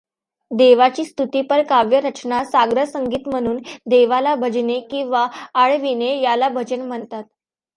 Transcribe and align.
देवाची 0.51 1.03
स्तुतिपर 1.05 1.61
काव्यरचना 1.63 2.43
साग्रसंगीत 2.45 3.27
म्हणून 3.27 3.57
देवाला 3.85 4.33
भजणे 4.35 4.79
किंवा 4.91 5.25
आळविणे 5.55 6.15
याला 6.21 6.49
भजन 6.49 6.81
म्हणतात. 6.81 7.23